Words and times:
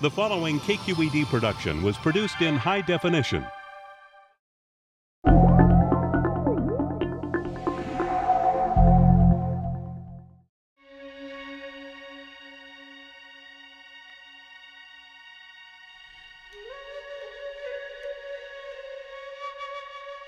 The 0.00 0.10
following 0.10 0.60
KQED 0.60 1.26
production 1.26 1.82
was 1.82 1.96
produced 1.96 2.40
in 2.40 2.54
high 2.54 2.82
definition. 2.82 3.44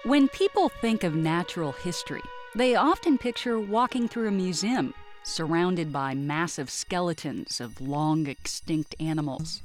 When 0.03 0.27
people 0.31 0.69
think 0.81 1.05
of 1.05 1.15
natural 1.15 1.71
history, 1.71 2.23
they 2.57 2.75
often 2.75 3.17
picture 3.19 3.61
walking 3.61 4.09
through 4.09 4.27
a 4.27 4.33
museum 4.33 4.93
surrounded 5.23 5.93
by 5.93 6.15
massive 6.15 6.71
skeletons 6.71 7.61
of 7.61 7.81
long 7.81 8.27
extinct 8.27 8.95
animals. 9.01 9.63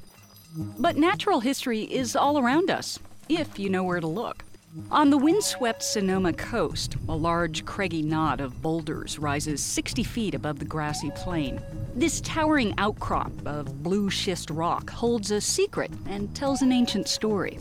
But 0.79 0.95
natural 0.95 1.41
history 1.41 1.81
is 1.81 2.15
all 2.15 2.39
around 2.39 2.69
us, 2.69 2.99
if 3.29 3.59
you 3.59 3.69
know 3.69 3.83
where 3.83 3.99
to 3.99 4.07
look. 4.07 4.43
On 4.91 5.09
the 5.09 5.17
windswept 5.17 5.81
Sonoma 5.81 6.33
coast, 6.33 6.97
a 7.07 7.15
large 7.15 7.63
craggy 7.63 8.01
knot 8.01 8.41
of 8.41 8.61
boulders 8.61 9.17
rises 9.17 9.63
60 9.63 10.03
feet 10.03 10.35
above 10.35 10.59
the 10.59 10.65
grassy 10.65 11.11
plain. 11.11 11.61
This 11.95 12.19
towering 12.21 12.73
outcrop 12.77 13.31
of 13.45 13.81
blue 13.81 14.09
schist 14.09 14.49
rock 14.49 14.89
holds 14.89 15.31
a 15.31 15.39
secret 15.39 15.91
and 16.07 16.35
tells 16.35 16.61
an 16.61 16.73
ancient 16.73 17.07
story. 17.07 17.57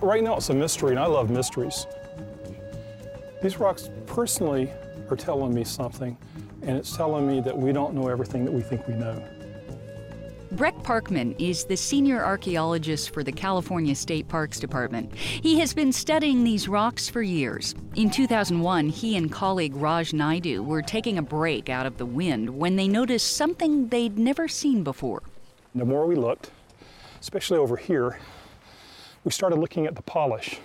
Right 0.00 0.22
now 0.22 0.36
it's 0.36 0.50
a 0.50 0.54
mystery, 0.54 0.90
and 0.90 1.00
I 1.00 1.06
love 1.06 1.30
mysteries. 1.30 1.86
These 3.46 3.60
rocks 3.60 3.90
personally 4.06 4.72
are 5.08 5.14
telling 5.14 5.54
me 5.54 5.62
something, 5.62 6.18
and 6.62 6.76
it's 6.76 6.96
telling 6.96 7.28
me 7.28 7.40
that 7.42 7.56
we 7.56 7.70
don't 7.70 7.94
know 7.94 8.08
everything 8.08 8.44
that 8.44 8.50
we 8.50 8.60
think 8.60 8.88
we 8.88 8.94
know. 8.94 9.22
Breck 10.50 10.74
Parkman 10.78 11.32
is 11.38 11.64
the 11.64 11.76
senior 11.76 12.24
archaeologist 12.24 13.10
for 13.10 13.22
the 13.22 13.30
California 13.30 13.94
State 13.94 14.26
Parks 14.26 14.58
Department. 14.58 15.14
He 15.14 15.60
has 15.60 15.72
been 15.72 15.92
studying 15.92 16.42
these 16.42 16.66
rocks 16.66 17.08
for 17.08 17.22
years. 17.22 17.76
In 17.94 18.10
2001, 18.10 18.88
he 18.88 19.16
and 19.16 19.30
colleague 19.30 19.76
Raj 19.76 20.12
Naidu 20.12 20.64
were 20.64 20.82
taking 20.82 21.16
a 21.16 21.22
break 21.22 21.68
out 21.68 21.86
of 21.86 21.98
the 21.98 22.06
wind 22.06 22.50
when 22.50 22.74
they 22.74 22.88
noticed 22.88 23.36
something 23.36 23.86
they'd 23.90 24.18
never 24.18 24.48
seen 24.48 24.82
before. 24.82 25.22
The 25.72 25.84
more 25.84 26.04
we 26.04 26.16
looked, 26.16 26.50
especially 27.20 27.58
over 27.58 27.76
here, 27.76 28.18
we 29.22 29.30
started 29.30 29.60
looking 29.60 29.86
at 29.86 29.94
the 29.94 30.02
polish. 30.02 30.58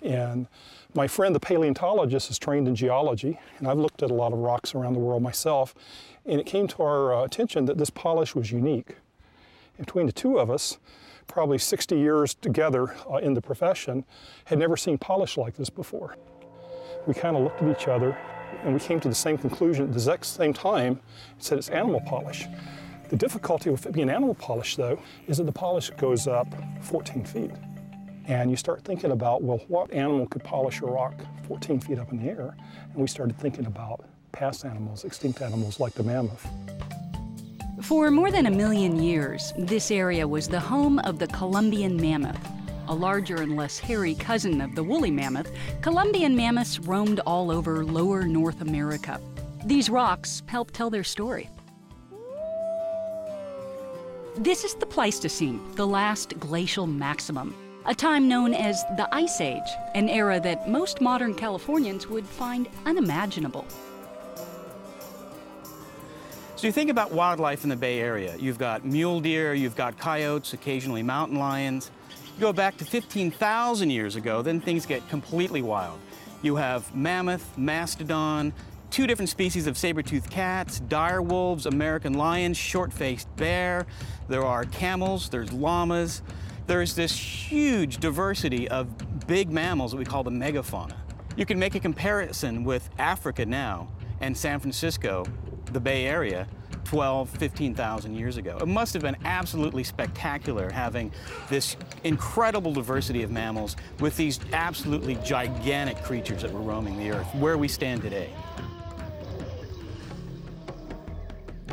And 0.00 0.46
my 0.94 1.08
friend, 1.08 1.34
the 1.34 1.40
paleontologist, 1.40 2.30
is 2.30 2.38
trained 2.38 2.68
in 2.68 2.76
geology, 2.76 3.38
and 3.58 3.66
I've 3.66 3.78
looked 3.78 4.02
at 4.02 4.12
a 4.12 4.14
lot 4.14 4.32
of 4.32 4.38
rocks 4.38 4.74
around 4.74 4.92
the 4.92 5.00
world 5.00 5.22
myself, 5.22 5.74
and 6.24 6.40
it 6.40 6.46
came 6.46 6.68
to 6.68 6.82
our 6.84 7.14
uh, 7.14 7.24
attention 7.24 7.64
that 7.64 7.78
this 7.78 7.90
polish 7.90 8.34
was 8.34 8.52
unique. 8.52 8.96
Between 9.76 10.06
the 10.06 10.12
two 10.12 10.38
of 10.38 10.50
us, 10.50 10.78
probably 11.26 11.58
60 11.58 11.98
years 11.98 12.34
together 12.34 12.94
uh, 13.10 13.16
in 13.16 13.34
the 13.34 13.42
profession, 13.42 14.04
had 14.44 14.58
never 14.58 14.76
seen 14.76 14.96
polish 14.96 15.36
like 15.36 15.56
this 15.56 15.68
before. 15.68 16.16
We 17.06 17.14
kind 17.14 17.36
of 17.36 17.42
looked 17.42 17.60
at 17.60 17.80
each 17.80 17.88
other, 17.88 18.16
and 18.62 18.72
we 18.72 18.78
came 18.78 19.00
to 19.00 19.08
the 19.08 19.14
same 19.16 19.36
conclusion 19.36 19.86
at 19.86 19.90
the 19.90 19.98
exact 19.98 20.26
same 20.26 20.52
time, 20.52 21.00
said 21.38 21.58
it's 21.58 21.70
animal 21.70 22.02
polish. 22.02 22.46
The 23.08 23.16
difficulty 23.16 23.68
with 23.68 23.84
it 23.84 23.92
being 23.92 24.10
animal 24.10 24.34
polish, 24.34 24.76
though, 24.76 25.00
is 25.26 25.38
that 25.38 25.44
the 25.44 25.52
polish 25.52 25.90
goes 25.90 26.28
up 26.28 26.46
14 26.82 27.24
feet. 27.24 27.50
And 28.26 28.50
you 28.50 28.56
start 28.56 28.82
thinking 28.84 29.10
about, 29.10 29.42
well, 29.42 29.60
what 29.68 29.92
animal 29.92 30.26
could 30.26 30.42
polish 30.42 30.80
a 30.80 30.86
rock 30.86 31.14
14 31.46 31.80
feet 31.80 31.98
up 31.98 32.10
in 32.10 32.24
the 32.24 32.30
air? 32.30 32.56
And 32.92 33.02
we 33.02 33.06
started 33.06 33.38
thinking 33.38 33.66
about 33.66 34.04
past 34.32 34.64
animals, 34.64 35.04
extinct 35.04 35.42
animals 35.42 35.78
like 35.78 35.92
the 35.92 36.02
mammoth. 36.02 36.46
For 37.82 38.10
more 38.10 38.30
than 38.30 38.46
a 38.46 38.50
million 38.50 39.02
years, 39.02 39.52
this 39.58 39.90
area 39.90 40.26
was 40.26 40.48
the 40.48 40.60
home 40.60 41.00
of 41.00 41.18
the 41.18 41.26
Columbian 41.28 41.96
mammoth. 42.00 42.38
A 42.88 42.94
larger 42.94 43.42
and 43.42 43.56
less 43.56 43.78
hairy 43.78 44.14
cousin 44.14 44.60
of 44.62 44.74
the 44.74 44.82
woolly 44.82 45.10
mammoth, 45.10 45.50
Columbian 45.82 46.34
mammoths 46.34 46.78
roamed 46.78 47.20
all 47.20 47.50
over 47.50 47.84
lower 47.84 48.24
North 48.24 48.62
America. 48.62 49.20
These 49.66 49.90
rocks 49.90 50.42
help 50.46 50.70
tell 50.70 50.88
their 50.88 51.04
story. 51.04 51.50
This 54.36 54.64
is 54.64 54.74
the 54.74 54.86
Pleistocene, 54.86 55.60
the 55.74 55.86
last 55.86 56.38
glacial 56.40 56.86
maximum 56.86 57.54
a 57.86 57.94
time 57.94 58.28
known 58.28 58.54
as 58.54 58.82
the 58.96 59.06
Ice 59.14 59.40
Age, 59.40 59.68
an 59.94 60.08
era 60.08 60.40
that 60.40 60.68
most 60.68 61.02
modern 61.02 61.34
Californians 61.34 62.06
would 62.06 62.24
find 62.24 62.66
unimaginable. 62.86 63.66
So 66.56 66.66
you 66.66 66.72
think 66.72 66.88
about 66.88 67.12
wildlife 67.12 67.62
in 67.62 67.68
the 67.68 67.76
Bay 67.76 68.00
Area. 68.00 68.36
You've 68.38 68.58
got 68.58 68.86
mule 68.86 69.20
deer, 69.20 69.52
you've 69.52 69.76
got 69.76 69.98
coyotes, 69.98 70.54
occasionally 70.54 71.02
mountain 71.02 71.38
lions. 71.38 71.90
You 72.36 72.40
go 72.40 72.52
back 72.54 72.78
to 72.78 72.86
15,000 72.86 73.90
years 73.90 74.16
ago, 74.16 74.40
then 74.40 74.60
things 74.60 74.86
get 74.86 75.06
completely 75.10 75.60
wild. 75.60 75.98
You 76.40 76.56
have 76.56 76.94
mammoth, 76.94 77.58
mastodon, 77.58 78.54
two 78.90 79.06
different 79.06 79.28
species 79.28 79.66
of 79.66 79.76
saber-toothed 79.76 80.30
cats, 80.30 80.80
dire 80.80 81.20
wolves, 81.20 81.66
American 81.66 82.14
lions, 82.14 82.56
short-faced 82.56 83.34
bear. 83.36 83.86
There 84.28 84.44
are 84.44 84.64
camels, 84.64 85.28
there's 85.28 85.52
llamas 85.52 86.22
there's 86.66 86.94
this 86.94 87.16
huge 87.16 87.98
diversity 87.98 88.68
of 88.68 89.26
big 89.26 89.50
mammals 89.50 89.92
that 89.92 89.98
we 89.98 90.04
call 90.04 90.22
the 90.22 90.30
megafauna. 90.30 90.94
You 91.36 91.44
can 91.46 91.58
make 91.58 91.74
a 91.74 91.80
comparison 91.80 92.64
with 92.64 92.88
Africa 92.98 93.44
now 93.44 93.88
and 94.20 94.36
San 94.36 94.60
Francisco, 94.60 95.24
the 95.72 95.80
Bay 95.80 96.06
Area, 96.06 96.46
12, 96.84 97.30
15,000 97.30 98.14
years 98.14 98.36
ago. 98.36 98.56
It 98.60 98.68
must 98.68 98.92
have 98.92 99.02
been 99.02 99.16
absolutely 99.24 99.84
spectacular 99.84 100.70
having 100.70 101.12
this 101.48 101.76
incredible 102.04 102.72
diversity 102.72 103.22
of 103.22 103.30
mammals 103.30 103.76
with 104.00 104.16
these 104.16 104.38
absolutely 104.52 105.16
gigantic 105.16 106.02
creatures 106.02 106.42
that 106.42 106.52
were 106.52 106.60
roaming 106.60 106.96
the 106.98 107.10
earth, 107.10 107.26
where 107.34 107.58
we 107.58 107.68
stand 107.68 108.02
today. 108.02 108.30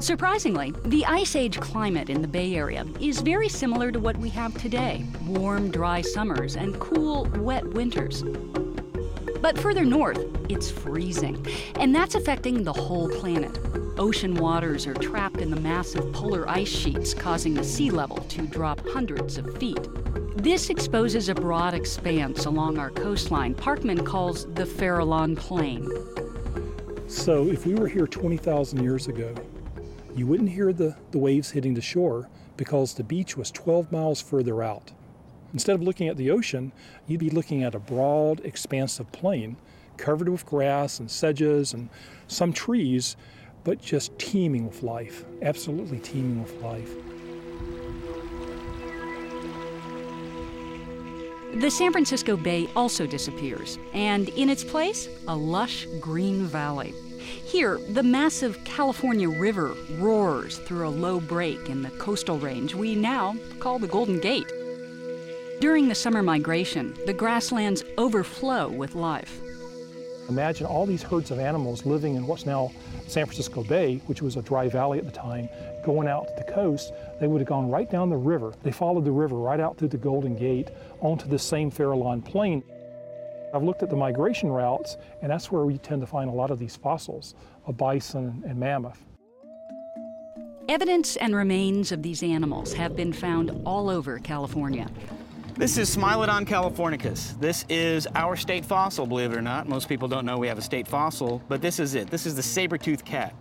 Surprisingly, 0.01 0.73
the 0.85 1.05
Ice 1.05 1.35
Age 1.35 1.59
climate 1.59 2.09
in 2.09 2.23
the 2.23 2.27
Bay 2.27 2.55
Area 2.55 2.87
is 2.99 3.21
very 3.21 3.47
similar 3.47 3.91
to 3.91 3.99
what 3.99 4.17
we 4.17 4.29
have 4.29 4.59
today 4.59 5.05
warm, 5.27 5.69
dry 5.69 6.01
summers 6.01 6.55
and 6.55 6.79
cool, 6.79 7.25
wet 7.35 7.63
winters. 7.63 8.23
But 9.41 9.59
further 9.59 9.85
north, 9.85 10.25
it's 10.49 10.71
freezing, 10.71 11.45
and 11.75 11.93
that's 11.93 12.15
affecting 12.15 12.63
the 12.63 12.73
whole 12.73 13.09
planet. 13.09 13.59
Ocean 13.99 14.33
waters 14.33 14.87
are 14.87 14.95
trapped 14.95 15.39
in 15.39 15.51
the 15.51 15.59
massive 15.59 16.11
polar 16.13 16.49
ice 16.49 16.67
sheets, 16.67 17.13
causing 17.13 17.53
the 17.53 17.63
sea 17.63 17.91
level 17.91 18.17
to 18.17 18.47
drop 18.47 18.81
hundreds 18.89 19.37
of 19.37 19.55
feet. 19.59 19.87
This 20.35 20.71
exposes 20.71 21.29
a 21.29 21.35
broad 21.35 21.75
expanse 21.75 22.45
along 22.45 22.79
our 22.79 22.89
coastline 22.89 23.53
Parkman 23.53 24.03
calls 24.03 24.45
the 24.55 24.65
Farallon 24.65 25.37
Plain. 25.37 25.87
So, 27.07 27.49
if 27.49 27.67
we 27.67 27.75
were 27.75 27.87
here 27.87 28.07
20,000 28.07 28.81
years 28.81 29.07
ago, 29.07 29.35
you 30.15 30.27
wouldn't 30.27 30.49
hear 30.49 30.73
the, 30.73 30.95
the 31.11 31.17
waves 31.17 31.51
hitting 31.51 31.73
the 31.73 31.81
shore 31.81 32.29
because 32.57 32.93
the 32.93 33.03
beach 33.03 33.37
was 33.37 33.51
12 33.51 33.91
miles 33.91 34.21
further 34.21 34.61
out. 34.61 34.91
Instead 35.53 35.75
of 35.75 35.81
looking 35.81 36.07
at 36.07 36.17
the 36.17 36.31
ocean, 36.31 36.71
you'd 37.07 37.19
be 37.19 37.29
looking 37.29 37.63
at 37.63 37.75
a 37.75 37.79
broad, 37.79 38.39
expansive 38.45 39.11
plain 39.11 39.57
covered 39.97 40.29
with 40.29 40.45
grass 40.45 40.99
and 40.99 41.09
sedges 41.09 41.73
and 41.73 41.89
some 42.27 42.51
trees, 42.51 43.15
but 43.63 43.81
just 43.81 44.17
teeming 44.17 44.65
with 44.65 44.81
life, 44.81 45.25
absolutely 45.41 45.99
teeming 45.99 46.41
with 46.41 46.59
life. 46.61 46.95
The 51.53 51.69
San 51.69 51.91
Francisco 51.91 52.37
Bay 52.37 52.69
also 52.75 53.05
disappears, 53.05 53.77
and 53.93 54.29
in 54.29 54.49
its 54.49 54.63
place, 54.63 55.09
a 55.27 55.35
lush 55.35 55.85
green 55.99 56.45
valley. 56.45 56.93
Here, 57.31 57.79
the 57.89 58.03
massive 58.03 58.63
California 58.63 59.29
River 59.29 59.75
roars 59.97 60.57
through 60.57 60.87
a 60.87 60.89
low 60.89 61.19
break 61.19 61.69
in 61.69 61.81
the 61.81 61.89
coastal 61.91 62.37
range 62.39 62.75
we 62.75 62.95
now 62.95 63.35
call 63.59 63.79
the 63.79 63.87
Golden 63.87 64.19
Gate. 64.19 64.51
During 65.59 65.87
the 65.87 65.95
summer 65.95 66.23
migration, 66.23 66.97
the 67.05 67.13
grasslands 67.13 67.83
overflow 67.97 68.69
with 68.69 68.95
life. 68.95 69.41
Imagine 70.29 70.65
all 70.65 70.85
these 70.85 71.03
herds 71.03 71.29
of 71.31 71.39
animals 71.39 71.85
living 71.85 72.15
in 72.15 72.25
what's 72.25 72.45
now 72.45 72.71
San 73.07 73.25
Francisco 73.25 73.63
Bay, 73.63 74.01
which 74.05 74.21
was 74.21 74.37
a 74.37 74.41
dry 74.41 74.69
valley 74.69 74.97
at 74.97 75.05
the 75.05 75.11
time, 75.11 75.49
going 75.85 76.07
out 76.07 76.27
to 76.27 76.33
the 76.37 76.51
coast. 76.51 76.93
They 77.19 77.27
would 77.27 77.41
have 77.41 77.47
gone 77.47 77.69
right 77.69 77.89
down 77.89 78.09
the 78.09 78.17
river. 78.17 78.53
They 78.63 78.71
followed 78.71 79.05
the 79.05 79.11
river 79.11 79.35
right 79.35 79.59
out 79.59 79.77
through 79.77 79.89
the 79.89 79.97
Golden 79.97 80.35
Gate 80.35 80.69
onto 81.01 81.27
the 81.27 81.39
same 81.39 81.69
Farallon 81.69 82.23
Plain. 82.23 82.63
I've 83.53 83.63
looked 83.63 83.83
at 83.83 83.89
the 83.89 83.95
migration 83.95 84.49
routes, 84.49 84.97
and 85.21 85.29
that's 85.29 85.51
where 85.51 85.65
we 85.65 85.77
tend 85.77 86.01
to 86.01 86.07
find 86.07 86.29
a 86.29 86.33
lot 86.33 86.51
of 86.51 86.59
these 86.59 86.75
fossils 86.75 87.35
of 87.65 87.77
bison 87.77 88.43
and 88.47 88.57
mammoth. 88.57 89.03
Evidence 90.69 91.17
and 91.17 91.35
remains 91.35 91.91
of 91.91 92.01
these 92.01 92.23
animals 92.23 92.73
have 92.73 92.95
been 92.95 93.11
found 93.11 93.51
all 93.65 93.89
over 93.89 94.19
California. 94.19 94.89
This 95.55 95.77
is 95.77 95.93
Smilodon 95.93 96.45
californicus. 96.45 97.37
This 97.39 97.65
is 97.67 98.07
our 98.15 98.37
state 98.37 98.63
fossil, 98.63 99.05
believe 99.05 99.33
it 99.33 99.37
or 99.37 99.41
not. 99.41 99.67
Most 99.67 99.89
people 99.89 100.07
don't 100.07 100.25
know 100.25 100.37
we 100.37 100.47
have 100.47 100.57
a 100.57 100.61
state 100.61 100.87
fossil, 100.87 101.41
but 101.49 101.61
this 101.61 101.77
is 101.77 101.93
it. 101.93 102.09
This 102.09 102.25
is 102.25 102.35
the 102.35 102.43
saber-toothed 102.43 103.03
cat. 103.03 103.35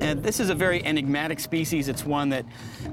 And 0.00 0.22
this 0.22 0.40
is 0.40 0.50
a 0.50 0.54
very 0.54 0.84
enigmatic 0.84 1.38
species. 1.38 1.88
It's 1.88 2.04
one 2.04 2.28
that 2.30 2.44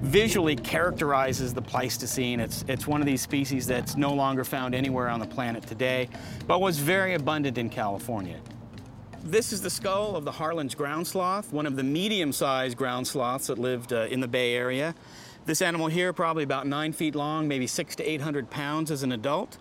visually 0.01 0.55
characterizes 0.55 1.53
the 1.53 1.61
Pleistocene. 1.61 2.39
It's, 2.39 2.63
it's 2.67 2.87
one 2.87 3.01
of 3.01 3.07
these 3.07 3.21
species 3.21 3.65
that's 3.65 3.95
no 3.95 4.13
longer 4.13 4.43
found 4.43 4.75
anywhere 4.75 5.09
on 5.09 5.19
the 5.19 5.25
planet 5.25 5.65
today, 5.65 6.09
but 6.47 6.61
was 6.61 6.77
very 6.77 7.15
abundant 7.15 7.57
in 7.57 7.69
California. 7.69 8.39
This 9.23 9.51
is 9.53 9.61
the 9.61 9.69
skull 9.69 10.15
of 10.15 10.25
the 10.25 10.31
Harlan's 10.31 10.73
ground 10.73 11.05
sloth, 11.05 11.51
one 11.51 11.65
of 11.65 11.75
the 11.75 11.83
medium-sized 11.83 12.77
ground 12.77 13.07
sloths 13.07 13.47
that 13.47 13.57
lived 13.57 13.93
uh, 13.93 14.07
in 14.09 14.19
the 14.19 14.27
Bay 14.27 14.55
Area. 14.55 14.95
This 15.45 15.61
animal 15.61 15.87
here, 15.87 16.13
probably 16.13 16.43
about 16.43 16.67
nine 16.67 16.93
feet 16.93 17.15
long, 17.15 17.47
maybe 17.47 17.67
six 17.67 17.95
to 17.97 18.03
800 18.03 18.49
pounds 18.49 18.91
as 18.91 19.03
an 19.03 19.11
adult. 19.11 19.57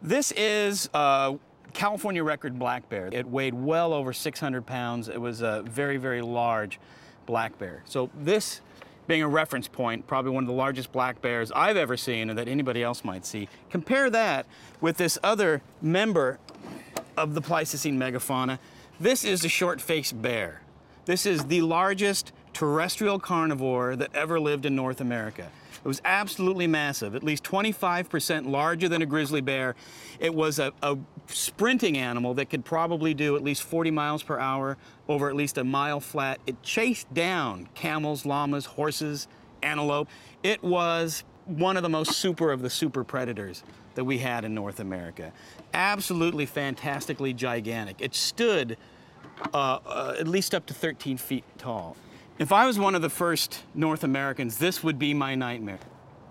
This 0.00 0.32
is 0.32 0.90
a 0.92 1.38
California 1.74 2.22
record 2.22 2.58
black 2.58 2.88
bear. 2.88 3.08
It 3.12 3.26
weighed 3.26 3.54
well 3.54 3.92
over 3.92 4.12
600 4.12 4.66
pounds. 4.66 5.08
It 5.08 5.20
was 5.20 5.40
a 5.40 5.62
very, 5.66 5.96
very 5.96 6.22
large 6.22 6.78
black 7.26 7.58
bear. 7.58 7.82
So 7.86 8.10
this 8.18 8.60
being 9.06 9.22
a 9.22 9.28
reference 9.28 9.68
point, 9.68 10.06
probably 10.06 10.30
one 10.30 10.44
of 10.44 10.48
the 10.48 10.54
largest 10.54 10.92
black 10.92 11.20
bears 11.20 11.50
I've 11.52 11.76
ever 11.76 11.96
seen 11.96 12.30
or 12.30 12.34
that 12.34 12.48
anybody 12.48 12.82
else 12.82 13.04
might 13.04 13.26
see. 13.26 13.48
Compare 13.70 14.10
that 14.10 14.46
with 14.80 14.96
this 14.96 15.18
other 15.22 15.60
member 15.80 16.38
of 17.16 17.34
the 17.34 17.40
Pleistocene 17.40 17.98
megafauna. 17.98 18.58
This 19.00 19.24
is 19.24 19.42
the 19.42 19.48
short-faced 19.48 20.22
bear. 20.22 20.62
This 21.04 21.26
is 21.26 21.46
the 21.46 21.62
largest 21.62 22.32
terrestrial 22.52 23.18
carnivore 23.18 23.96
that 23.96 24.14
ever 24.14 24.38
lived 24.38 24.64
in 24.64 24.76
North 24.76 25.00
America. 25.00 25.50
It 25.84 25.88
was 25.88 26.00
absolutely 26.04 26.68
massive, 26.68 27.16
at 27.16 27.24
least 27.24 27.42
25% 27.42 28.48
larger 28.48 28.88
than 28.88 29.02
a 29.02 29.06
grizzly 29.06 29.40
bear. 29.40 29.74
It 30.20 30.32
was 30.32 30.60
a, 30.60 30.72
a, 30.82 30.96
sprinting 31.26 31.98
animal 31.98 32.34
that 32.34 32.50
could 32.50 32.64
probably 32.64 33.14
do 33.14 33.36
at 33.36 33.42
least 33.42 33.62
40 33.62 33.90
miles 33.90 34.22
per 34.22 34.38
hour 34.38 34.76
over 35.08 35.28
at 35.28 35.34
least 35.34 35.58
a 35.58 35.64
mile 35.64 35.98
flat. 35.98 36.40
It 36.46 36.62
chased 36.62 37.12
down 37.12 37.68
camels, 37.74 38.24
llamas, 38.24 38.66
horses, 38.66 39.26
antelope. 39.62 40.08
It 40.42 40.62
was 40.62 41.24
one 41.46 41.76
of 41.76 41.82
the 41.82 41.88
most 41.88 42.12
super 42.12 42.52
of 42.52 42.62
the 42.62 42.70
super 42.70 43.02
predators 43.02 43.64
that 43.94 44.04
we 44.04 44.18
had 44.18 44.44
in 44.44 44.54
North 44.54 44.80
America. 44.80 45.32
Absolutely 45.74 46.46
fantastically 46.46 47.32
gigantic. 47.32 47.96
It 48.00 48.14
stood 48.14 48.76
uh, 49.52 49.78
uh, 49.86 50.16
at 50.18 50.28
least 50.28 50.54
up 50.54 50.66
to 50.66 50.74
13 50.74 51.16
feet 51.16 51.44
tall. 51.58 51.96
If 52.38 52.50
I 52.50 52.66
was 52.66 52.78
one 52.78 52.94
of 52.94 53.02
the 53.02 53.10
first 53.10 53.62
North 53.74 54.04
Americans, 54.04 54.56
this 54.56 54.82
would 54.82 54.98
be 54.98 55.12
my 55.12 55.34
nightmare. 55.34 55.78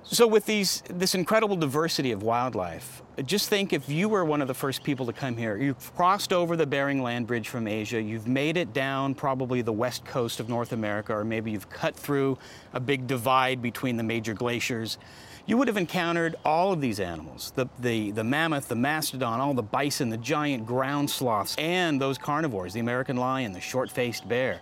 So 0.03 0.25
with 0.25 0.47
these, 0.47 0.81
this 0.89 1.13
incredible 1.13 1.55
diversity 1.55 2.11
of 2.11 2.23
wildlife, 2.23 3.03
just 3.23 3.49
think 3.49 3.71
if 3.71 3.87
you 3.87 4.09
were 4.09 4.25
one 4.25 4.41
of 4.41 4.47
the 4.47 4.53
first 4.53 4.83
people 4.83 5.05
to 5.05 5.13
come 5.13 5.37
here, 5.37 5.57
you've 5.57 5.95
crossed 5.95 6.33
over 6.33 6.57
the 6.57 6.65
Bering 6.65 7.03
Land 7.03 7.27
Bridge 7.27 7.49
from 7.49 7.67
Asia, 7.67 8.01
you've 8.01 8.27
made 8.27 8.57
it 8.57 8.73
down 8.73 9.13
probably 9.13 9.61
the 9.61 9.71
west 9.71 10.03
coast 10.03 10.39
of 10.39 10.49
North 10.49 10.71
America, 10.71 11.15
or 11.15 11.23
maybe 11.23 11.51
you've 11.51 11.69
cut 11.69 11.95
through 11.95 12.39
a 12.73 12.79
big 12.79 13.05
divide 13.05 13.61
between 13.61 13.95
the 13.95 14.03
major 14.03 14.33
glaciers, 14.33 14.97
you 15.45 15.55
would 15.55 15.67
have 15.67 15.77
encountered 15.77 16.35
all 16.43 16.73
of 16.73 16.81
these 16.81 16.99
animals, 16.99 17.53
the, 17.55 17.67
the, 17.77 18.09
the 18.09 18.23
mammoth, 18.23 18.67
the 18.69 18.75
mastodon, 18.75 19.39
all 19.39 19.53
the 19.53 19.61
bison, 19.61 20.09
the 20.09 20.17
giant 20.17 20.65
ground 20.65 21.11
sloths, 21.11 21.55
and 21.59 22.01
those 22.01 22.17
carnivores, 22.17 22.73
the 22.73 22.79
American 22.79 23.17
lion, 23.17 23.53
the 23.53 23.61
short-faced 23.61 24.27
bear. 24.27 24.61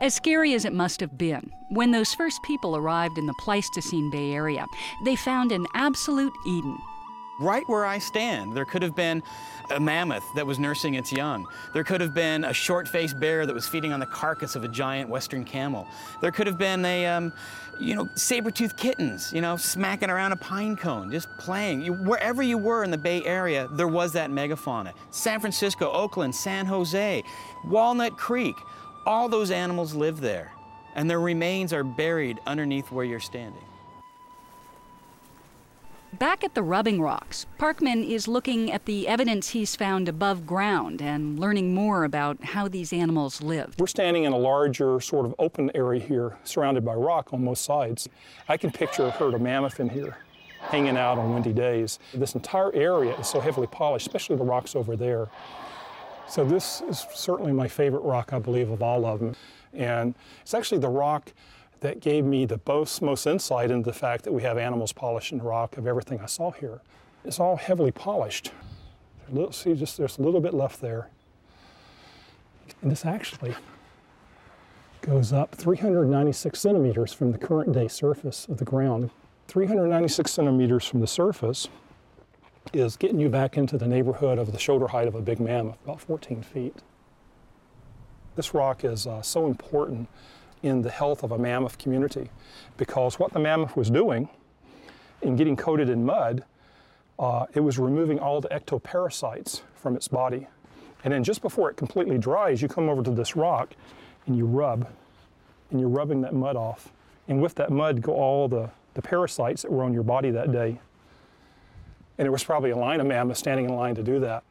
As 0.00 0.14
scary 0.14 0.54
as 0.54 0.64
it 0.64 0.72
must 0.72 0.98
have 1.00 1.18
been, 1.18 1.52
when 1.68 1.90
those 1.90 2.14
first 2.14 2.42
people 2.42 2.74
arrived 2.74 3.18
in 3.18 3.26
the 3.26 3.34
Pleistocene 3.34 4.10
Bay 4.10 4.32
Area, 4.32 4.64
they 5.04 5.14
found 5.14 5.52
an 5.52 5.66
absolute 5.74 6.32
Eden. 6.46 6.78
Right 7.38 7.64
where 7.66 7.84
I 7.84 7.98
stand, 7.98 8.56
there 8.56 8.64
could 8.64 8.82
have 8.82 8.96
been 8.96 9.22
a 9.70 9.78
mammoth 9.78 10.24
that 10.36 10.46
was 10.46 10.58
nursing 10.58 10.94
its 10.94 11.12
young. 11.12 11.46
There 11.74 11.84
could 11.84 12.00
have 12.00 12.14
been 12.14 12.44
a 12.44 12.52
short-faced 12.54 13.20
bear 13.20 13.44
that 13.44 13.52
was 13.52 13.68
feeding 13.68 13.92
on 13.92 14.00
the 14.00 14.06
carcass 14.06 14.56
of 14.56 14.64
a 14.64 14.68
giant 14.68 15.10
western 15.10 15.44
camel. 15.44 15.86
There 16.22 16.30
could 16.30 16.46
have 16.46 16.56
been 16.56 16.82
a, 16.86 17.06
um, 17.06 17.30
you 17.78 17.94
know, 17.94 18.08
saber-toothed 18.14 18.78
kittens, 18.78 19.34
you 19.34 19.42
know, 19.42 19.56
smacking 19.56 20.08
around 20.08 20.32
a 20.32 20.36
pine 20.36 20.76
cone, 20.76 21.10
just 21.10 21.28
playing. 21.38 21.82
You, 21.82 21.92
wherever 21.92 22.42
you 22.42 22.56
were 22.56 22.84
in 22.84 22.90
the 22.90 22.98
Bay 22.98 23.22
Area, 23.24 23.68
there 23.72 23.88
was 23.88 24.12
that 24.14 24.30
megafauna. 24.30 24.94
San 25.10 25.40
Francisco, 25.40 25.90
Oakland, 25.92 26.34
San 26.34 26.64
Jose, 26.64 27.22
Walnut 27.64 28.16
Creek, 28.16 28.56
all 29.06 29.28
those 29.28 29.50
animals 29.50 29.94
live 29.94 30.20
there, 30.20 30.52
and 30.94 31.08
their 31.08 31.20
remains 31.20 31.72
are 31.72 31.84
buried 31.84 32.38
underneath 32.46 32.90
where 32.92 33.04
you're 33.04 33.20
standing. 33.20 33.62
Back 36.12 36.42
at 36.42 36.54
the 36.54 36.62
rubbing 36.62 37.00
rocks, 37.00 37.46
Parkman 37.58 38.04
is 38.06 38.26
looking 38.26 38.70
at 38.72 38.84
the 38.84 39.06
evidence 39.06 39.50
he's 39.50 39.76
found 39.76 40.08
above 40.08 40.44
ground 40.44 41.00
and 41.00 41.38
learning 41.38 41.72
more 41.72 42.02
about 42.02 42.42
how 42.42 42.66
these 42.66 42.92
animals 42.92 43.40
live. 43.40 43.76
We're 43.78 43.86
standing 43.86 44.24
in 44.24 44.32
a 44.32 44.36
larger 44.36 45.00
sort 45.00 45.24
of 45.24 45.36
open 45.38 45.70
area 45.72 46.00
here, 46.00 46.36
surrounded 46.42 46.84
by 46.84 46.94
rock 46.94 47.32
on 47.32 47.44
most 47.44 47.64
sides. 47.64 48.08
I 48.48 48.56
can 48.56 48.72
picture 48.72 49.06
a 49.06 49.10
herd 49.10 49.34
of 49.34 49.40
mammoth 49.40 49.78
in 49.78 49.88
here, 49.88 50.16
hanging 50.58 50.96
out 50.96 51.16
on 51.16 51.32
windy 51.32 51.52
days. 51.52 52.00
This 52.12 52.34
entire 52.34 52.74
area 52.74 53.16
is 53.16 53.28
so 53.28 53.38
heavily 53.38 53.68
polished, 53.68 54.08
especially 54.08 54.36
the 54.36 54.44
rocks 54.44 54.74
over 54.74 54.96
there. 54.96 55.28
So 56.30 56.44
this 56.44 56.80
is 56.82 57.06
certainly 57.12 57.52
my 57.52 57.66
favorite 57.66 58.04
rock, 58.04 58.32
I 58.32 58.38
believe, 58.38 58.70
of 58.70 58.84
all 58.84 59.04
of 59.04 59.18
them. 59.18 59.34
And 59.72 60.14
it's 60.42 60.54
actually 60.54 60.78
the 60.78 60.88
rock 60.88 61.32
that 61.80 61.98
gave 61.98 62.24
me 62.24 62.44
the 62.44 62.60
most, 62.68 63.02
most 63.02 63.26
insight 63.26 63.72
into 63.72 63.90
the 63.90 63.92
fact 63.92 64.22
that 64.24 64.32
we 64.32 64.42
have 64.42 64.56
animals 64.56 64.92
polishing 64.92 65.42
rock 65.42 65.76
of 65.76 65.88
everything 65.88 66.20
I 66.20 66.26
saw 66.26 66.52
here. 66.52 66.82
It's 67.24 67.40
all 67.40 67.56
heavily 67.56 67.90
polished. 67.90 68.52
Little, 69.28 69.50
see, 69.50 69.74
just 69.74 69.96
there's 69.96 70.18
a 70.18 70.22
little 70.22 70.40
bit 70.40 70.54
left 70.54 70.80
there. 70.80 71.08
And 72.80 72.92
this 72.92 73.04
actually 73.04 73.56
goes 75.00 75.32
up 75.32 75.56
396 75.56 76.60
centimeters 76.60 77.12
from 77.12 77.32
the 77.32 77.38
current 77.38 77.72
day 77.72 77.88
surface 77.88 78.46
of 78.48 78.58
the 78.58 78.64
ground. 78.64 79.10
396 79.48 80.30
centimeters 80.30 80.84
from 80.84 81.00
the 81.00 81.08
surface 81.08 81.68
is 82.72 82.96
getting 82.96 83.18
you 83.18 83.28
back 83.28 83.56
into 83.56 83.76
the 83.76 83.86
neighborhood 83.86 84.38
of 84.38 84.52
the 84.52 84.58
shoulder 84.58 84.88
height 84.88 85.08
of 85.08 85.14
a 85.14 85.20
big 85.20 85.40
mammoth, 85.40 85.76
about 85.84 86.00
14 86.00 86.42
feet. 86.42 86.76
This 88.36 88.54
rock 88.54 88.84
is 88.84 89.06
uh, 89.06 89.22
so 89.22 89.46
important 89.46 90.08
in 90.62 90.82
the 90.82 90.90
health 90.90 91.22
of 91.22 91.32
a 91.32 91.38
mammoth 91.38 91.78
community 91.78 92.30
because 92.76 93.18
what 93.18 93.32
the 93.32 93.40
mammoth 93.40 93.76
was 93.76 93.90
doing 93.90 94.28
in 95.22 95.36
getting 95.36 95.56
coated 95.56 95.88
in 95.88 96.04
mud, 96.04 96.44
uh, 97.18 97.46
it 97.54 97.60
was 97.60 97.78
removing 97.78 98.18
all 98.18 98.40
the 98.40 98.48
ectoparasites 98.48 99.62
from 99.74 99.96
its 99.96 100.08
body. 100.08 100.46
And 101.04 101.12
then 101.12 101.24
just 101.24 101.42
before 101.42 101.70
it 101.70 101.76
completely 101.76 102.18
dries, 102.18 102.62
you 102.62 102.68
come 102.68 102.88
over 102.88 103.02
to 103.02 103.10
this 103.10 103.36
rock 103.36 103.74
and 104.26 104.36
you 104.36 104.46
rub, 104.46 104.86
and 105.70 105.80
you're 105.80 105.88
rubbing 105.88 106.20
that 106.22 106.34
mud 106.34 106.56
off. 106.56 106.92
And 107.26 107.40
with 107.42 107.54
that 107.56 107.70
mud 107.70 108.02
go 108.02 108.12
all 108.12 108.48
the, 108.48 108.70
the 108.94 109.02
parasites 109.02 109.62
that 109.62 109.72
were 109.72 109.82
on 109.82 109.92
your 109.92 110.02
body 110.02 110.30
that 110.30 110.52
day. 110.52 110.78
And 112.20 112.26
there 112.26 112.32
was 112.32 112.44
probably 112.44 112.68
a 112.68 112.76
line 112.76 113.00
of 113.00 113.06
mammoths 113.06 113.40
standing 113.40 113.64
in 113.64 113.74
line 113.74 113.94
to 113.94 114.02
do 114.02 114.20
that. 114.20 114.44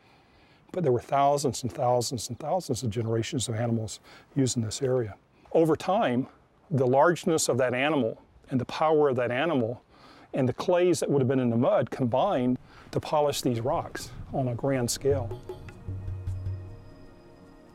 But 0.71 0.81
there 0.81 0.91
were 0.91 0.99
thousands 0.99 1.61
and 1.61 1.71
thousands 1.71 2.27
and 2.27 2.39
thousands 2.39 2.81
of 2.81 2.89
generations 2.89 3.47
of 3.47 3.53
animals 3.53 3.99
using 4.35 4.63
this 4.63 4.81
area 4.81 5.13
over 5.51 5.75
time, 5.75 6.25
the 6.71 6.87
largeness 6.87 7.47
of 7.47 7.59
that 7.59 7.75
animal 7.75 8.19
and 8.49 8.59
the 8.59 8.65
power 8.65 9.07
of 9.09 9.15
that 9.17 9.29
animal 9.29 9.83
and 10.33 10.49
the 10.49 10.53
clays 10.53 10.99
that 10.99 11.11
would 11.11 11.21
have 11.21 11.27
been 11.27 11.39
in 11.39 11.51
the 11.51 11.57
mud 11.57 11.91
combined 11.91 12.57
to 12.89 12.99
polish 12.99 13.41
these 13.41 13.61
rocks 13.61 14.09
on 14.33 14.47
a 14.47 14.55
grand 14.55 14.89
scale. 14.89 15.39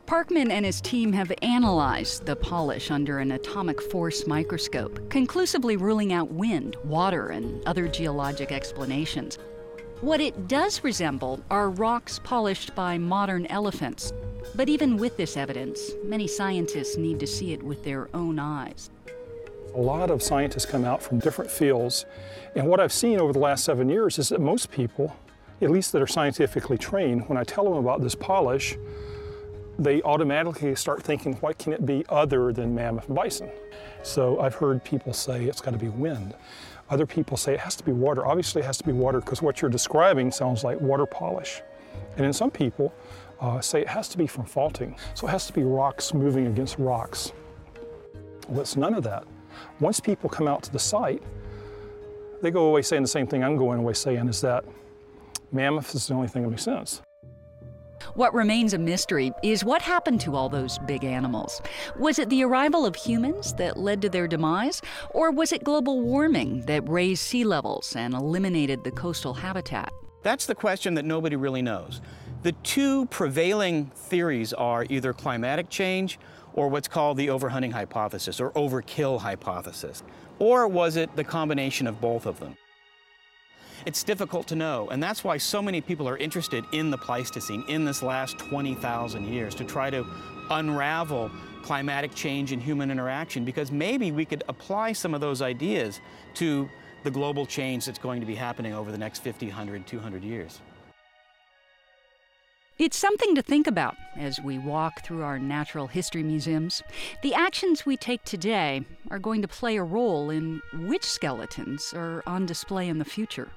Parkman 0.06 0.50
and 0.50 0.66
his 0.66 0.80
team 0.80 1.12
have 1.12 1.32
analyzed 1.40 2.26
the 2.26 2.34
polish 2.34 2.90
under 2.90 3.20
an 3.20 3.30
atomic 3.30 3.80
force 3.80 4.26
microscope, 4.26 5.08
conclusively 5.08 5.76
ruling 5.76 6.12
out 6.12 6.32
wind, 6.32 6.74
water, 6.82 7.28
and 7.28 7.62
other 7.64 7.86
geologic 7.86 8.50
explanations. 8.50 9.38
What 10.00 10.20
it 10.20 10.48
does 10.48 10.84
resemble 10.84 11.40
are 11.50 11.70
rocks 11.70 12.18
polished 12.22 12.74
by 12.74 12.98
modern 12.98 13.46
elephants, 13.46 14.12
but 14.54 14.68
even 14.68 14.96
with 14.96 15.16
this 15.16 15.36
evidence, 15.36 15.92
many 16.04 16.26
scientists 16.26 16.96
need 16.96 17.20
to 17.20 17.26
see 17.26 17.52
it 17.52 17.62
with 17.62 17.84
their 17.84 18.08
own 18.12 18.38
eyes. 18.38 18.90
A 19.74 19.80
lot 19.80 20.10
of 20.10 20.22
scientists 20.22 20.66
come 20.66 20.84
out 20.84 21.02
from 21.02 21.20
different 21.20 21.50
fields, 21.50 22.04
and 22.54 22.66
what 22.66 22.80
I've 22.80 22.92
seen 22.92 23.18
over 23.18 23.32
the 23.32 23.38
last 23.38 23.64
seven 23.64 23.88
years 23.88 24.18
is 24.18 24.28
that 24.28 24.40
most 24.40 24.70
people, 24.70 25.16
at 25.62 25.70
least 25.70 25.92
that 25.92 26.02
are 26.02 26.06
scientifically 26.06 26.76
trained, 26.76 27.28
when 27.28 27.38
I 27.38 27.44
tell 27.44 27.64
them 27.64 27.74
about 27.74 28.02
this 28.02 28.14
polish, 28.14 28.76
they 29.78 30.02
automatically 30.02 30.74
start 30.74 31.02
thinking, 31.02 31.34
what 31.34 31.58
can 31.58 31.72
it 31.72 31.84
be 31.84 32.04
other 32.08 32.52
than 32.52 32.74
mammoth 32.74 33.12
bison? 33.12 33.50
So 34.02 34.40
I've 34.40 34.54
heard 34.54 34.84
people 34.84 35.12
say 35.12 35.44
it's 35.44 35.60
got 35.60 35.72
to 35.72 35.78
be 35.78 35.88
wind. 35.88 36.34
Other 36.90 37.06
people 37.06 37.36
say 37.36 37.54
it 37.54 37.60
has 37.60 37.74
to 37.76 37.84
be 37.84 37.92
water. 37.92 38.26
Obviously, 38.26 38.60
it 38.60 38.66
has 38.66 38.76
to 38.78 38.84
be 38.84 38.92
water 38.92 39.20
because 39.20 39.42
what 39.42 39.62
you're 39.62 39.70
describing 39.70 40.30
sounds 40.30 40.62
like 40.64 40.80
water 40.80 41.06
polish. 41.06 41.62
And 42.16 42.26
in 42.26 42.32
some 42.32 42.50
people, 42.50 42.94
uh, 43.40 43.60
say 43.60 43.80
it 43.80 43.88
has 43.88 44.08
to 44.10 44.18
be 44.18 44.26
from 44.26 44.44
faulting. 44.44 44.96
So 45.14 45.26
it 45.26 45.30
has 45.30 45.46
to 45.46 45.52
be 45.52 45.62
rocks 45.62 46.14
moving 46.14 46.46
against 46.46 46.78
rocks. 46.78 47.32
Well, 48.48 48.60
it's 48.60 48.76
none 48.76 48.94
of 48.94 49.02
that. 49.04 49.24
Once 49.80 50.00
people 50.00 50.28
come 50.28 50.46
out 50.46 50.62
to 50.64 50.72
the 50.72 50.78
site, 50.78 51.22
they 52.42 52.50
go 52.50 52.66
away 52.66 52.82
saying 52.82 53.02
the 53.02 53.08
same 53.08 53.26
thing 53.26 53.42
I'm 53.42 53.56
going 53.56 53.78
away 53.80 53.94
saying 53.94 54.28
is 54.28 54.40
that 54.42 54.64
mammoth 55.50 55.94
is 55.94 56.06
the 56.06 56.14
only 56.14 56.28
thing 56.28 56.42
that 56.42 56.50
makes 56.50 56.62
sense. 56.62 57.00
What 58.14 58.34
remains 58.34 58.75
a 58.75 58.78
mystery 58.78 59.32
is 59.42 59.64
what 59.64 59.82
happened 59.82 60.20
to 60.23 60.37
all 60.37 60.49
those 60.49 60.78
big 60.80 61.04
animals. 61.04 61.62
Was 61.99 62.18
it 62.18 62.28
the 62.28 62.44
arrival 62.44 62.84
of 62.84 62.94
humans 62.94 63.54
that 63.54 63.78
led 63.78 64.02
to 64.02 64.08
their 64.08 64.28
demise, 64.28 64.82
or 65.11 65.30
was 65.30 65.52
it 65.52 65.64
global 65.64 66.00
warming 66.02 66.62
that 66.66 66.88
raised 66.88 67.23
sea 67.23 67.44
levels 67.44 67.96
and 67.96 68.14
eliminated 68.14 68.84
the 68.84 68.90
coastal 68.90 69.34
habitat? 69.34 69.92
That's 70.23 70.46
the 70.46 70.54
question 70.54 70.94
that 70.94 71.04
nobody 71.04 71.37
really 71.37 71.62
knows. 71.62 72.00
The 72.42 72.52
two 72.52 73.06
prevailing 73.06 73.87
theories 73.94 74.52
are 74.52 74.87
either 74.88 75.12
climatic 75.12 75.70
change 75.70 76.18
or 76.52 76.68
what's 76.68 76.88
called 76.88 77.16
the 77.16 77.28
overhunting 77.28 77.73
hypothesis 77.73 78.40
or 78.40 78.50
overkill 78.52 79.20
hypothesis. 79.20 80.02
Or 80.38 80.68
was 80.68 80.96
it 80.96 81.14
the 81.16 81.25
combination 81.25 81.87
of 81.87 82.00
both 82.00 82.26
of 82.26 82.40
them? 82.40 82.56
It's 83.86 84.02
difficult 84.02 84.46
to 84.46 84.54
know, 84.54 84.88
and 84.90 85.02
that's 85.02 85.22
why 85.22 85.36
so 85.36 85.60
many 85.60 85.82
people 85.82 86.08
are 86.08 86.16
interested 86.16 86.64
in 86.72 86.90
the 86.90 86.96
Pleistocene 86.96 87.64
in 87.68 87.84
this 87.84 88.02
last 88.02 88.38
20,000 88.38 89.28
years 89.28 89.54
to 89.56 89.64
try 89.64 89.90
to 89.90 90.06
unravel 90.50 91.30
climatic 91.62 92.14
change 92.14 92.52
and 92.52 92.62
human 92.62 92.90
interaction 92.90 93.44
because 93.44 93.70
maybe 93.70 94.10
we 94.10 94.24
could 94.24 94.42
apply 94.48 94.92
some 94.92 95.12
of 95.12 95.20
those 95.20 95.42
ideas 95.42 96.00
to 96.32 96.68
the 97.02 97.10
global 97.10 97.44
change 97.44 97.84
that's 97.84 97.98
going 97.98 98.20
to 98.20 98.26
be 98.26 98.34
happening 98.34 98.72
over 98.72 98.90
the 98.90 98.96
next 98.96 99.18
50, 99.18 99.48
100, 99.48 99.86
200 99.86 100.24
years. 100.24 100.60
It's 102.78 102.96
something 102.96 103.34
to 103.34 103.42
think 103.42 103.66
about 103.66 103.96
as 104.16 104.40
we 104.40 104.58
walk 104.58 105.04
through 105.04 105.22
our 105.22 105.38
natural 105.38 105.86
history 105.86 106.22
museums. 106.22 106.82
The 107.22 107.34
actions 107.34 107.84
we 107.84 107.98
take 107.98 108.24
today 108.24 108.86
are 109.10 109.18
going 109.18 109.42
to 109.42 109.48
play 109.48 109.76
a 109.76 109.84
role 109.84 110.30
in 110.30 110.62
which 110.72 111.04
skeletons 111.04 111.92
are 111.94 112.22
on 112.26 112.46
display 112.46 112.88
in 112.88 112.98
the 112.98 113.04
future. 113.04 113.50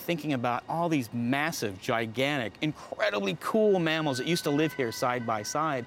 Thinking 0.00 0.34
about 0.34 0.64
all 0.68 0.88
these 0.88 1.08
massive, 1.12 1.80
gigantic, 1.80 2.52
incredibly 2.60 3.38
cool 3.40 3.78
mammals 3.78 4.18
that 4.18 4.26
used 4.26 4.44
to 4.44 4.50
live 4.50 4.72
here 4.74 4.92
side 4.92 5.26
by 5.26 5.42
side, 5.42 5.86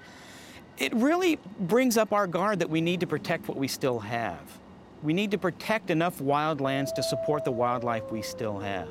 it 0.77 0.93
really 0.95 1.39
brings 1.59 1.97
up 1.97 2.13
our 2.13 2.27
guard 2.27 2.59
that 2.59 2.69
we 2.69 2.81
need 2.81 2.99
to 2.99 3.07
protect 3.07 3.47
what 3.47 3.57
we 3.57 3.67
still 3.67 3.99
have. 3.99 4.59
We 5.03 5.13
need 5.13 5.31
to 5.31 5.37
protect 5.37 5.89
enough 5.89 6.19
wildlands 6.19 6.93
to 6.95 7.03
support 7.03 7.45
the 7.45 7.51
wildlife 7.51 8.11
we 8.11 8.21
still 8.21 8.59
have. 8.59 8.89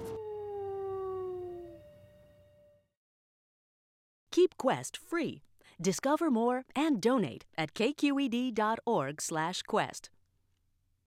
Keep 4.31 4.57
Quest 4.59 4.97
free. 4.97 5.43
Discover 5.81 6.31
more 6.31 6.65
and 6.75 7.01
donate 7.01 7.45
at 7.57 7.73
kqed.org/quest. 7.75 10.11